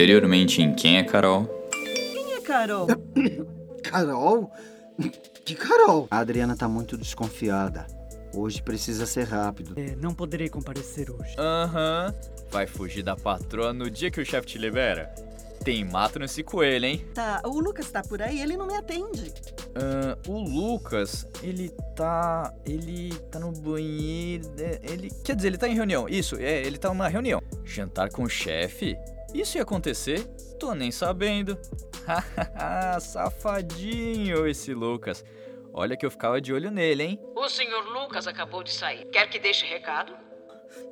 Anteriormente 0.00 0.62
em 0.62 0.72
Quem 0.72 0.96
é 0.96 1.02
Carol? 1.02 1.44
Quem 1.70 2.32
é 2.32 2.40
Carol? 2.40 2.86
Carol? 3.84 4.50
Que 5.44 5.54
Carol? 5.54 6.08
A 6.10 6.20
Adriana 6.20 6.56
tá 6.56 6.66
muito 6.66 6.96
desconfiada. 6.96 7.86
Hoje 8.34 8.62
precisa 8.62 9.04
ser 9.04 9.24
rápido. 9.24 9.78
É, 9.78 9.94
não 9.96 10.14
poderei 10.14 10.48
comparecer 10.48 11.10
hoje. 11.10 11.36
Aham. 11.38 12.14
Vai 12.50 12.66
fugir 12.66 13.02
da 13.02 13.14
patroa 13.14 13.74
no 13.74 13.90
dia 13.90 14.10
que 14.10 14.18
o 14.18 14.24
chefe 14.24 14.46
te 14.46 14.56
libera? 14.56 15.14
Tem 15.62 15.84
mato 15.84 16.18
nesse 16.18 16.42
coelho, 16.42 16.86
hein? 16.86 17.04
Tá, 17.12 17.42
o 17.44 17.60
Lucas 17.60 17.90
tá 17.90 18.02
por 18.02 18.22
aí, 18.22 18.40
ele 18.40 18.56
não 18.56 18.66
me 18.66 18.76
atende. 18.76 19.30
Ah, 19.74 20.16
o 20.26 20.40
Lucas, 20.40 21.26
ele 21.42 21.68
tá. 21.94 22.54
Ele 22.64 23.12
tá 23.30 23.38
no 23.38 23.52
banheiro. 23.52 24.46
Ele. 24.82 25.10
Quer 25.22 25.36
dizer, 25.36 25.48
ele 25.48 25.58
tá 25.58 25.68
em 25.68 25.74
reunião. 25.74 26.08
Isso, 26.08 26.36
é, 26.36 26.62
ele 26.64 26.78
tá 26.78 26.88
numa 26.88 27.06
reunião. 27.06 27.42
Jantar 27.66 28.08
com 28.08 28.22
o 28.22 28.30
chefe? 28.30 28.96
Isso 29.34 29.56
ia 29.56 29.62
acontecer? 29.62 30.24
Tô 30.58 30.74
nem 30.74 30.90
sabendo. 30.90 31.58
Hahaha, 32.06 32.98
safadinho 33.00 34.46
esse 34.46 34.74
Lucas. 34.74 35.24
Olha 35.72 35.96
que 35.96 36.04
eu 36.04 36.10
ficava 36.10 36.40
de 36.40 36.52
olho 36.52 36.70
nele, 36.70 37.02
hein? 37.04 37.20
O 37.36 37.48
senhor 37.48 37.84
Lucas 37.88 38.26
acabou 38.26 38.62
de 38.62 38.72
sair. 38.72 39.04
Quer 39.06 39.28
que 39.30 39.38
deixe 39.38 39.64
recado? 39.66 40.12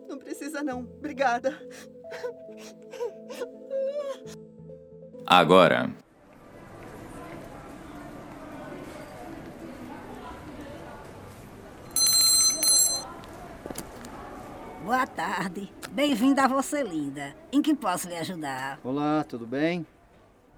Não 0.08 0.18
precisa 0.18 0.62
não, 0.62 0.80
obrigada. 0.80 1.58
Agora. 5.26 5.90
Boa 14.84 15.06
tarde. 15.06 15.77
Bem-vinda 15.92 16.44
a 16.44 16.48
você, 16.48 16.82
linda. 16.82 17.34
Em 17.50 17.62
que 17.62 17.74
posso 17.74 18.08
lhe 18.08 18.16
ajudar? 18.16 18.78
Olá, 18.84 19.24
tudo 19.24 19.46
bem? 19.46 19.86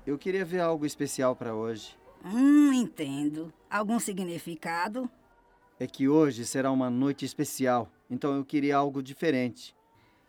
Eu 0.06 0.18
queria 0.18 0.44
ver 0.44 0.60
algo 0.60 0.84
especial 0.84 1.34
pra 1.36 1.54
hoje. 1.54 1.96
Hum, 2.24 2.72
entendo. 2.72 3.52
Algum 3.70 3.98
significado? 3.98 5.08
É 5.78 5.86
que 5.86 6.08
hoje 6.08 6.44
será 6.44 6.70
uma 6.70 6.90
noite 6.90 7.24
especial, 7.24 7.88
então 8.10 8.34
eu 8.34 8.44
queria 8.44 8.76
algo 8.76 9.02
diferente. 9.02 9.74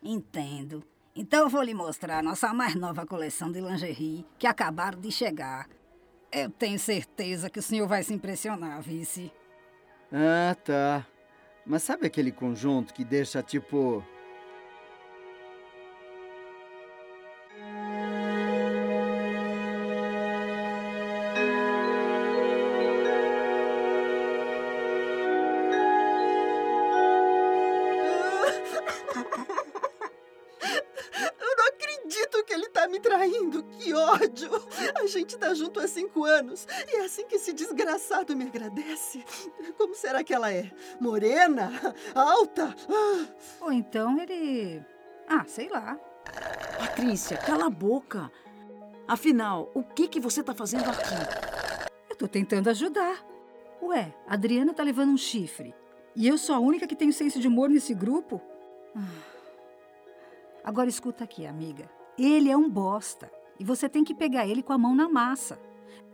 Entendo. 0.02 0.82
Então 1.14 1.40
eu 1.40 1.48
vou 1.48 1.62
lhe 1.62 1.74
mostrar 1.74 2.18
a 2.18 2.22
nossa 2.22 2.54
mais 2.54 2.74
nova 2.74 3.04
coleção 3.04 3.52
de 3.52 3.60
lingerie 3.60 4.24
que 4.38 4.46
acabaram 4.46 4.98
de 4.98 5.10
chegar. 5.10 5.68
Eu 6.30 6.48
tenho 6.48 6.78
certeza 6.78 7.50
que 7.50 7.58
o 7.58 7.62
senhor 7.62 7.86
vai 7.86 8.02
se 8.02 8.14
impressionar, 8.14 8.80
vice. 8.80 9.30
Ah, 10.10 10.54
tá. 10.54 11.06
Mas 11.66 11.82
sabe 11.82 12.06
aquele 12.06 12.32
conjunto 12.32 12.94
que 12.94 13.04
deixa 13.04 13.42
tipo. 13.42 14.02
Ódio. 34.22 34.50
A 34.94 35.06
gente 35.06 35.36
tá 35.36 35.52
junto 35.54 35.80
há 35.80 35.88
cinco 35.88 36.24
anos. 36.24 36.66
E 36.88 36.96
é 36.96 37.04
assim 37.04 37.26
que 37.26 37.36
esse 37.36 37.52
desgraçado 37.52 38.36
me 38.36 38.44
agradece. 38.44 39.24
Como 39.76 39.94
será 39.94 40.22
que 40.22 40.32
ela 40.32 40.52
é? 40.52 40.70
Morena? 41.00 41.72
Alta? 42.14 42.74
Ah, 42.88 43.26
Ou 43.60 43.72
então 43.72 44.18
ele. 44.20 44.82
Ah, 45.28 45.44
sei 45.46 45.68
lá. 45.68 45.98
Patrícia, 46.78 47.36
cala 47.36 47.66
a 47.66 47.70
boca. 47.70 48.30
Afinal, 49.06 49.70
o 49.74 49.82
que 49.82 50.08
que 50.08 50.20
você 50.20 50.42
tá 50.42 50.54
fazendo 50.54 50.88
aqui? 50.88 51.90
Eu 52.08 52.16
tô 52.16 52.28
tentando 52.28 52.70
ajudar. 52.70 53.24
Ué, 53.82 54.14
a 54.26 54.34
Adriana 54.34 54.72
tá 54.72 54.82
levando 54.82 55.10
um 55.10 55.16
chifre. 55.16 55.74
E 56.14 56.28
eu 56.28 56.38
sou 56.38 56.54
a 56.54 56.60
única 56.60 56.86
que 56.86 56.94
tenho 56.94 57.12
senso 57.12 57.40
de 57.40 57.48
humor 57.48 57.68
nesse 57.68 57.94
grupo? 57.94 58.40
Ah. 58.94 59.00
Agora 60.62 60.88
escuta 60.88 61.24
aqui, 61.24 61.46
amiga. 61.46 61.90
Ele 62.16 62.50
é 62.50 62.56
um 62.56 62.68
bosta. 62.70 63.30
E 63.58 63.64
você 63.64 63.88
tem 63.88 64.04
que 64.04 64.14
pegar 64.14 64.46
ele 64.46 64.62
com 64.62 64.72
a 64.72 64.78
mão 64.78 64.94
na 64.94 65.08
massa. 65.08 65.60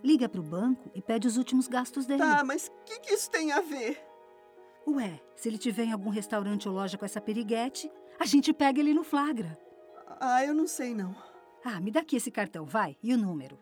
Liga 0.03 0.29
pro 0.29 0.43
banco 0.43 0.91
e 0.95 1.03
pede 1.03 1.27
os 1.27 1.37
últimos 1.37 1.67
gastos 1.67 2.07
dele. 2.07 2.21
tá, 2.21 2.45
mas 2.45 2.69
o 2.69 2.85
que, 2.85 3.01
que 3.01 3.15
isso 3.15 3.31
tem 3.31 3.53
a 3.53 3.61
ver? 3.61 4.01
Ué, 4.87 5.21
se 5.37 5.49
ele 5.49 5.59
tiver 5.59 5.85
em 5.85 5.93
algum 5.93 6.11
restaurante 6.11 6.69
ou 6.69 6.75
loja 6.75 6.97
com 6.97 7.05
essa 7.05 7.21
periguete, 7.21 7.91
a 8.19 8.25
gente 8.25 8.53
pega 8.53 8.81
ele 8.81 8.95
no 8.95 9.05
flagra. 9.05 9.59
Ah, 10.21 10.45
eu 10.45 10.55
não 10.55 10.67
sei 10.67 10.95
não. 10.95 11.15
Ah, 11.65 11.81
me 11.81 11.91
dá 11.91 12.01
aqui 12.01 12.17
esse 12.17 12.31
cartão, 12.31 12.65
vai. 12.65 12.97
E 13.03 13.13
o 13.13 13.19
número? 13.19 13.59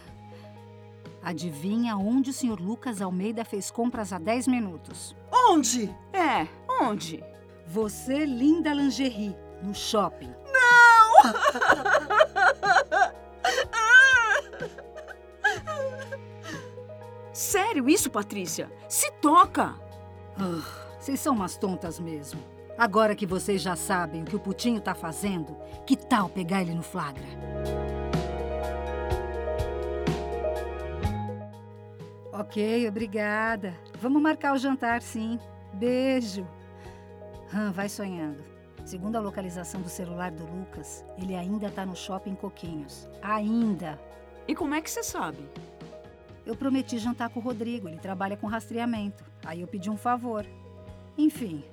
Adivinha 1.23 1.95
onde 1.97 2.31
o 2.31 2.33
Sr. 2.33 2.59
Lucas 2.59 3.01
Almeida 3.01 3.45
fez 3.45 3.69
compras 3.69 4.11
há 4.11 4.17
10 4.17 4.47
minutos? 4.47 5.15
Onde? 5.49 5.93
É, 6.13 6.47
onde? 6.81 7.23
Você, 7.67 8.25
linda 8.25 8.73
lingerie, 8.73 9.35
no 9.61 9.73
shopping. 9.73 10.33
Sério 17.33 17.89
isso, 17.89 18.09
Patrícia? 18.09 18.71
Se 18.89 19.11
toca! 19.13 19.75
Ah, 20.37 20.61
Vocês 20.99 21.19
são 21.19 21.33
umas 21.33 21.57
tontas 21.57 21.99
mesmo. 21.99 22.41
Agora 22.77 23.15
que 23.15 23.25
vocês 23.25 23.61
já 23.61 23.75
sabem 23.75 24.23
o 24.23 24.25
que 24.25 24.35
o 24.35 24.39
Putinho 24.39 24.81
tá 24.81 24.95
fazendo, 24.95 25.55
que 25.85 25.95
tal 25.95 26.29
pegar 26.29 26.61
ele 26.61 26.73
no 26.73 26.81
flagra? 26.81 27.23
Ok, 32.33 32.87
obrigada. 32.87 33.73
Vamos 33.99 34.21
marcar 34.21 34.53
o 34.53 34.57
jantar, 34.57 35.01
sim. 35.01 35.37
Beijo. 35.73 36.47
Ah, 37.53 37.71
vai 37.71 37.89
sonhando. 37.89 38.41
Segundo 38.85 39.17
a 39.17 39.19
localização 39.19 39.81
do 39.81 39.89
celular 39.89 40.31
do 40.31 40.45
Lucas, 40.45 41.03
ele 41.17 41.35
ainda 41.35 41.69
tá 41.69 41.85
no 41.85 41.95
shopping 41.95 42.35
Coquinhos. 42.35 43.07
Ainda. 43.21 43.99
E 44.47 44.55
como 44.55 44.73
é 44.73 44.81
que 44.81 44.89
você 44.89 45.03
sabe? 45.03 45.47
Eu 46.45 46.55
prometi 46.55 46.97
jantar 46.97 47.29
com 47.29 47.39
o 47.39 47.43
Rodrigo, 47.43 47.87
ele 47.87 47.99
trabalha 47.99 48.37
com 48.37 48.47
rastreamento. 48.47 49.23
Aí 49.45 49.61
eu 49.61 49.67
pedi 49.67 49.89
um 49.89 49.97
favor. 49.97 50.45
Enfim. 51.17 51.63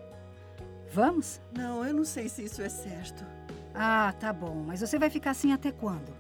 Vamos? 0.93 1.41
Não, 1.53 1.85
eu 1.85 1.95
não 1.95 2.05
sei 2.05 2.29
se 2.29 2.45
isso 2.45 2.61
é 2.61 2.69
certo. 2.69 3.25
Ah, 3.75 4.13
tá 4.19 4.33
bom. 4.33 4.65
Mas 4.67 4.81
você 4.81 4.99
vai 4.99 5.09
ficar 5.09 5.31
assim 5.31 5.53
até 5.53 5.71
quando? 5.71 6.13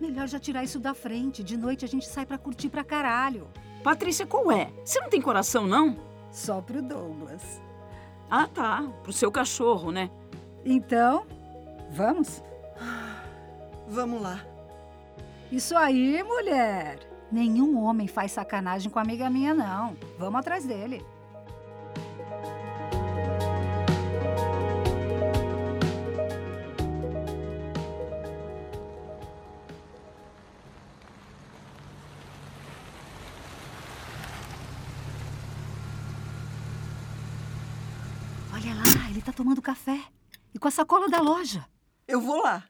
Melhor 0.00 0.28
já 0.28 0.38
tirar 0.38 0.64
isso 0.64 0.78
da 0.80 0.92
frente. 0.92 1.42
De 1.42 1.56
noite 1.56 1.84
a 1.84 1.88
gente 1.88 2.06
sai 2.06 2.26
pra 2.26 2.36
curtir 2.36 2.68
pra 2.68 2.84
caralho. 2.84 3.48
Patrícia, 3.86 4.26
qual 4.26 4.50
é? 4.50 4.72
Você 4.84 4.98
não 4.98 5.08
tem 5.08 5.22
coração, 5.22 5.64
não? 5.64 5.96
Só 6.32 6.60
pro 6.60 6.82
Douglas. 6.82 7.62
Ah, 8.28 8.48
tá. 8.52 8.82
Pro 9.04 9.12
seu 9.12 9.30
cachorro, 9.30 9.92
né? 9.92 10.10
Então, 10.64 11.24
vamos? 11.92 12.42
Vamos 13.86 14.20
lá. 14.20 14.44
Isso 15.52 15.76
aí, 15.76 16.20
mulher. 16.24 16.98
Nenhum 17.30 17.80
homem 17.80 18.08
faz 18.08 18.32
sacanagem 18.32 18.90
com 18.90 18.98
amiga 18.98 19.30
minha, 19.30 19.54
não. 19.54 19.96
Vamos 20.18 20.40
atrás 20.40 20.64
dele. 20.64 21.06
Olha 38.68 38.74
lá, 38.74 39.10
ele 39.10 39.22
tá 39.22 39.32
tomando 39.32 39.62
café. 39.62 40.04
E 40.52 40.58
com 40.58 40.66
a 40.66 40.72
sacola 40.72 41.08
da 41.08 41.20
loja. 41.20 41.64
Eu 42.08 42.20
vou 42.20 42.42
lá. 42.42 42.68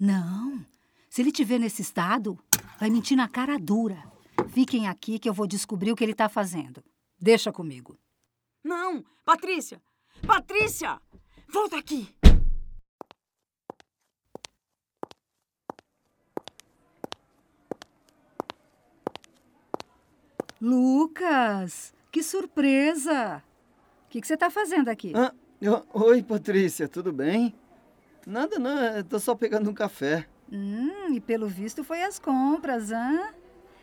Não. 0.00 0.64
Se 1.10 1.20
ele 1.20 1.30
te 1.30 1.44
ver 1.44 1.58
nesse 1.58 1.82
estado, 1.82 2.38
vai 2.80 2.88
mentir 2.88 3.14
na 3.14 3.28
cara 3.28 3.58
dura. 3.58 4.02
Fiquem 4.48 4.88
aqui 4.88 5.18
que 5.18 5.28
eu 5.28 5.34
vou 5.34 5.46
descobrir 5.46 5.92
o 5.92 5.96
que 5.96 6.02
ele 6.02 6.14
tá 6.14 6.26
fazendo. 6.26 6.82
Deixa 7.20 7.52
comigo. 7.52 7.98
Não! 8.64 9.04
Patrícia! 9.26 9.82
Patrícia! 10.26 10.98
Volta 11.52 11.76
aqui! 11.76 12.14
Lucas, 20.58 21.92
que 22.10 22.22
surpresa! 22.22 23.42
O 24.08 24.10
que, 24.10 24.22
que 24.22 24.26
você 24.26 24.34
está 24.34 24.48
fazendo 24.48 24.88
aqui? 24.88 25.12
Ah, 25.14 25.34
oi, 25.92 26.22
Patrícia, 26.22 26.88
tudo 26.88 27.12
bem? 27.12 27.54
Nada, 28.26 28.58
não, 28.58 29.02
tô 29.04 29.20
só 29.20 29.34
pegando 29.34 29.68
um 29.68 29.74
café. 29.74 30.26
Hum, 30.50 31.12
e 31.12 31.20
pelo 31.20 31.46
visto 31.46 31.84
foi 31.84 32.02
às 32.02 32.18
compras, 32.18 32.90
hã? 32.90 33.34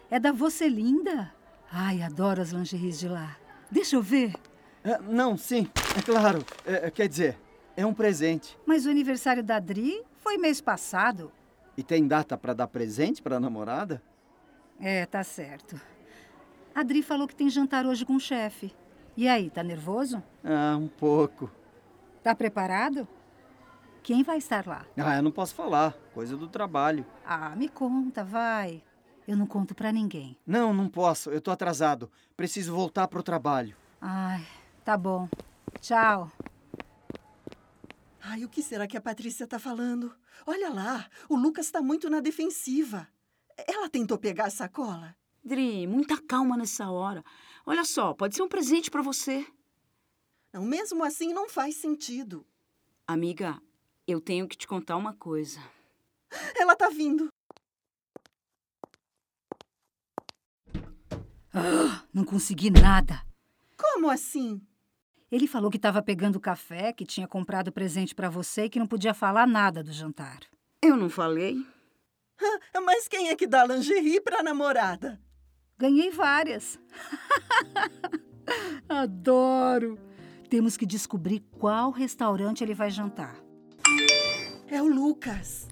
É 0.09 0.19
da 0.19 0.31
Você 0.31 0.67
Linda? 0.67 1.31
Ai, 1.71 2.01
adoro 2.01 2.41
as 2.41 2.49
lingeries 2.49 2.99
de 2.99 3.07
lá. 3.07 3.37
Deixa 3.69 3.97
eu 3.97 4.01
ver. 4.01 4.33
É, 4.83 4.99
não, 4.99 5.37
sim, 5.37 5.67
é 5.95 6.01
claro. 6.01 6.43
É, 6.65 6.89
quer 6.89 7.07
dizer, 7.07 7.37
é 7.77 7.85
um 7.85 7.93
presente. 7.93 8.57
Mas 8.65 8.87
o 8.87 8.89
aniversário 8.89 9.43
da 9.43 9.59
Dri 9.59 10.01
foi 10.17 10.39
mês 10.39 10.59
passado. 10.59 11.31
E 11.77 11.83
tem 11.83 12.07
data 12.07 12.35
pra 12.35 12.55
dar 12.55 12.67
presente 12.67 13.21
pra 13.21 13.39
namorada? 13.39 14.01
É, 14.79 15.05
tá 15.05 15.23
certo. 15.23 15.79
A 16.73 16.81
Dri 16.81 17.03
falou 17.03 17.27
que 17.27 17.35
tem 17.35 17.47
jantar 17.47 17.85
hoje 17.85 18.03
com 18.03 18.15
o 18.15 18.19
chefe. 18.19 18.73
E 19.17 19.27
aí, 19.29 19.49
tá 19.49 19.63
nervoso? 19.63 20.21
Ah, 20.43 20.75
um 20.77 20.87
pouco. 20.87 21.49
Tá 22.21 22.35
preparado? 22.35 23.07
Quem 24.03 24.23
vai 24.23 24.37
estar 24.37 24.67
lá? 24.67 24.85
Ah, 24.97 25.15
eu 25.15 25.23
não 25.23 25.31
posso 25.31 25.55
falar, 25.55 25.93
coisa 26.13 26.35
do 26.35 26.47
trabalho. 26.47 27.05
Ah, 27.25 27.55
me 27.55 27.69
conta, 27.69 28.23
vai. 28.23 28.83
Eu 29.27 29.35
não 29.37 29.47
conto 29.47 29.73
pra 29.73 29.91
ninguém. 29.91 30.37
Não, 30.45 30.73
não 30.73 30.89
posso, 30.89 31.31
eu 31.31 31.41
tô 31.41 31.49
atrasado. 31.49 32.11
Preciso 32.35 32.75
voltar 32.75 33.07
pro 33.07 33.23
trabalho. 33.23 33.75
Ai, 34.01 34.45
tá 34.83 34.97
bom. 34.97 35.27
Tchau. 35.79 36.29
Ai, 38.21 38.43
o 38.43 38.49
que 38.49 38.61
será 38.61 38.85
que 38.85 38.97
a 38.97 39.01
Patrícia 39.01 39.47
tá 39.47 39.57
falando? 39.57 40.13
Olha 40.45 40.69
lá, 40.69 41.07
o 41.29 41.35
Lucas 41.35 41.71
tá 41.71 41.81
muito 41.81 42.09
na 42.09 42.19
defensiva. 42.19 43.07
Ela 43.67 43.89
tentou 43.89 44.17
pegar 44.17 44.45
a 44.45 44.49
sacola? 44.49 45.15
Dri, 45.43 45.87
muita 45.87 46.21
calma 46.21 46.57
nessa 46.57 46.89
hora. 46.89 47.23
Olha 47.65 47.83
só, 47.83 48.13
pode 48.13 48.35
ser 48.35 48.43
um 48.43 48.47
presente 48.47 48.91
pra 48.91 49.01
você. 49.01 49.45
Não, 50.53 50.63
mesmo 50.63 51.03
assim 51.03 51.33
não 51.33 51.49
faz 51.49 51.77
sentido. 51.77 52.45
Amiga, 53.07 53.59
eu 54.07 54.21
tenho 54.21 54.47
que 54.47 54.55
te 54.55 54.67
contar 54.67 54.95
uma 54.97 55.13
coisa. 55.13 55.59
Ela 56.55 56.75
tá 56.75 56.89
vindo. 56.89 57.27
Não 62.13 62.23
consegui 62.23 62.69
nada. 62.69 63.25
Como 63.77 64.09
assim? 64.09 64.61
Ele 65.31 65.47
falou 65.47 65.71
que 65.71 65.77
estava 65.77 66.01
pegando 66.01 66.39
café, 66.39 66.93
que 66.93 67.05
tinha 67.05 67.27
comprado 67.27 67.71
presente 67.71 68.13
pra 68.13 68.29
você 68.29 68.65
e 68.65 68.69
que 68.69 68.79
não 68.79 68.87
podia 68.87 69.13
falar 69.13 69.47
nada 69.47 69.83
do 69.83 69.91
jantar. 69.91 70.41
Eu 70.81 70.95
não 70.95 71.09
falei? 71.09 71.65
Mas 72.83 73.07
quem 73.07 73.29
é 73.29 73.35
que 73.35 73.47
dá 73.47 73.65
lingerie 73.65 74.21
pra 74.21 74.43
namorada? 74.43 75.19
Ganhei 75.77 76.09
várias. 76.09 76.79
Adoro. 78.87 79.97
Temos 80.49 80.77
que 80.77 80.85
descobrir 80.85 81.41
qual 81.59 81.91
restaurante 81.91 82.63
ele 82.63 82.73
vai 82.73 82.89
jantar. 82.89 83.35
É 84.67 84.81
o 84.81 84.87
Lucas. 84.87 85.67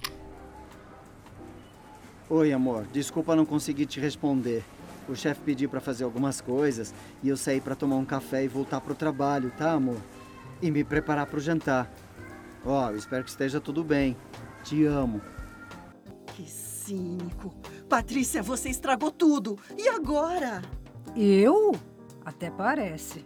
Oi, 2.30 2.52
amor, 2.52 2.86
desculpa 2.92 3.36
não 3.36 3.46
conseguir 3.46 3.86
te 3.86 4.00
responder. 4.00 4.64
O 5.08 5.16
chefe 5.16 5.42
pediu 5.42 5.70
pra 5.70 5.80
fazer 5.80 6.04
algumas 6.04 6.42
coisas 6.42 6.94
e 7.22 7.30
eu 7.30 7.38
saí 7.38 7.62
pra 7.62 7.76
tomar 7.76 7.96
um 7.96 8.06
café 8.06 8.44
e 8.44 8.48
voltar 8.48 8.82
pro 8.82 8.96
trabalho, 8.96 9.52
tá, 9.58 9.74
amor? 9.74 10.02
E 10.62 10.72
me 10.72 10.84
preparar 10.84 11.28
pro 11.28 11.40
jantar. 11.40 11.92
Ó, 12.66 12.90
eu 12.90 12.96
espero 12.98 13.24
que 13.24 13.30
esteja 13.30 13.60
tudo 13.60 13.84
bem. 13.84 14.18
Te 14.64 14.86
amo. 14.86 15.22
Que 16.28 16.50
cínico. 16.50 17.54
Patrícia, 17.94 18.42
você 18.42 18.70
estragou 18.70 19.12
tudo. 19.12 19.56
E 19.78 19.88
agora? 19.88 20.64
Eu? 21.16 21.74
Até 22.26 22.50
parece. 22.50 23.24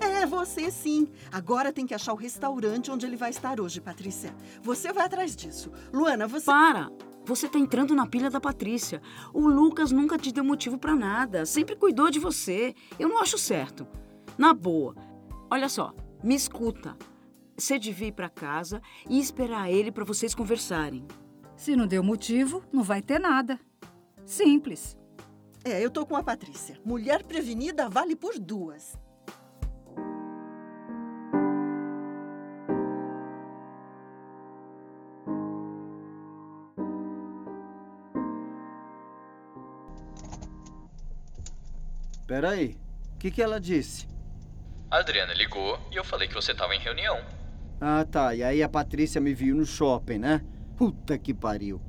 É, 0.00 0.26
você 0.26 0.68
sim. 0.68 1.06
Agora 1.30 1.72
tem 1.72 1.86
que 1.86 1.94
achar 1.94 2.12
o 2.12 2.16
restaurante 2.16 2.90
onde 2.90 3.06
ele 3.06 3.14
vai 3.14 3.30
estar 3.30 3.60
hoje, 3.60 3.80
Patrícia. 3.80 4.34
Você 4.64 4.92
vai 4.92 5.06
atrás 5.06 5.36
disso. 5.36 5.70
Luana, 5.92 6.26
você. 6.26 6.46
Para! 6.46 6.90
Você 7.24 7.48
tá 7.48 7.56
entrando 7.56 7.94
na 7.94 8.04
pilha 8.04 8.28
da 8.28 8.40
Patrícia. 8.40 9.00
O 9.32 9.46
Lucas 9.46 9.92
nunca 9.92 10.18
te 10.18 10.32
deu 10.32 10.42
motivo 10.42 10.76
pra 10.76 10.96
nada. 10.96 11.46
Sempre 11.46 11.76
cuidou 11.76 12.10
de 12.10 12.18
você. 12.18 12.74
Eu 12.98 13.08
não 13.08 13.20
acho 13.22 13.38
certo. 13.38 13.86
Na 14.36 14.52
boa. 14.52 14.96
Olha 15.48 15.68
só, 15.68 15.94
me 16.20 16.34
escuta. 16.34 16.96
Você 17.56 17.78
devia 17.78 18.08
ir 18.08 18.12
pra 18.12 18.28
casa 18.28 18.82
e 19.08 19.20
esperar 19.20 19.70
ele 19.70 19.92
pra 19.92 20.04
vocês 20.04 20.34
conversarem. 20.34 21.06
Se 21.54 21.76
não 21.76 21.86
deu 21.86 22.02
motivo, 22.02 22.60
não 22.72 22.82
vai 22.82 23.00
ter 23.00 23.20
nada. 23.20 23.56
Simples. 24.24 24.96
É, 25.64 25.84
eu 25.84 25.90
tô 25.90 26.06
com 26.06 26.16
a 26.16 26.22
Patrícia. 26.22 26.80
Mulher 26.84 27.22
prevenida 27.22 27.88
vale 27.88 28.16
por 28.16 28.38
duas. 28.38 28.98
Peraí, 42.30 42.78
o 43.14 43.18
que, 43.18 43.28
que 43.28 43.42
ela 43.42 43.60
disse? 43.60 44.06
A 44.88 44.98
Adriana 44.98 45.34
ligou 45.34 45.78
e 45.90 45.96
eu 45.96 46.04
falei 46.04 46.28
que 46.28 46.34
você 46.34 46.54
tava 46.54 46.74
em 46.76 46.78
reunião. 46.78 47.20
Ah, 47.80 48.04
tá. 48.04 48.34
E 48.34 48.42
aí 48.42 48.62
a 48.62 48.68
Patrícia 48.68 49.20
me 49.20 49.34
viu 49.34 49.56
no 49.56 49.66
shopping, 49.66 50.18
né? 50.18 50.40
Puta 50.76 51.18
que 51.18 51.34
pariu. 51.34 51.82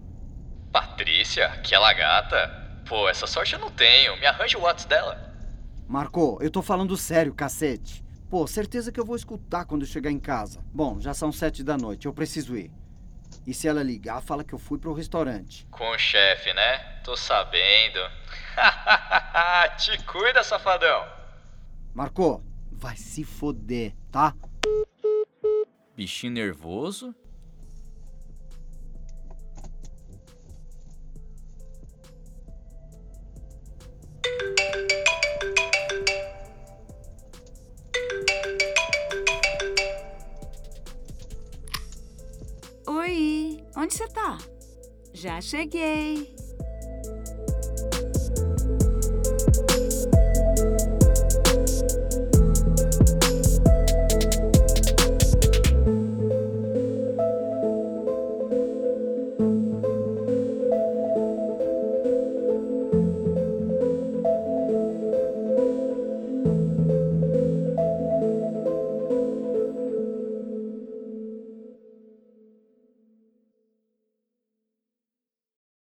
Patrícia, 0.72 1.11
aquela 1.40 1.94
gata? 1.94 2.82
Pô, 2.88 3.08
essa 3.08 3.26
sorte 3.28 3.54
eu 3.54 3.60
não 3.60 3.72
tenho. 3.72 4.18
Me 4.20 4.26
arranja 4.26 4.58
o 4.58 4.62
WhatsApp 4.62 4.90
dela. 4.90 5.32
Marco, 5.88 6.38
eu 6.42 6.50
tô 6.50 6.62
falando 6.62 6.98
sério, 6.98 7.34
cacete. 7.34 8.04
Pô, 8.30 8.48
certeza 8.48 8.92
que 8.92 9.00
eu 9.00 9.06
vou 9.06 9.16
escutar 9.16 9.66
quando 9.66 9.82
eu 9.82 9.88
chegar 9.88 10.10
em 10.10 10.20
casa. 10.20 10.64
Bom, 10.74 11.00
já 11.00 11.14
são 11.14 11.32
sete 11.32 11.64
da 11.64 11.78
noite, 11.78 12.06
eu 12.06 12.14
preciso 12.14 12.58
ir. 12.58 12.72
E 13.46 13.54
se 13.54 13.68
ela 13.68 13.84
ligar, 13.84 14.22
fala 14.22 14.44
que 14.44 14.54
eu 14.54 14.60
fui 14.60 14.78
pro 14.78 14.94
restaurante. 14.94 15.68
Com 15.72 15.90
o 15.90 15.98
chefe, 15.98 16.54
né? 16.54 16.78
Tô 17.04 17.16
sabendo. 17.16 18.00
Te 19.78 20.04
cuida, 20.06 20.44
safadão. 20.44 21.06
Marco, 21.94 22.44
vai 22.72 22.96
se 22.96 23.24
foder, 23.24 23.94
tá? 24.12 24.34
Bichinho 25.96 26.34
nervoso? 26.34 27.14
Oi, 42.94 43.58
onde 43.78 43.94
você 43.94 44.06
tá? 44.10 44.38
Já 45.14 45.40
cheguei. 45.40 46.36